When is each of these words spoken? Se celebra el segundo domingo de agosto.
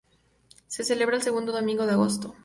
Se 0.65 0.83
celebra 0.83 1.15
el 1.15 1.21
segundo 1.21 1.51
domingo 1.51 1.85
de 1.85 1.91
agosto. 1.91 2.33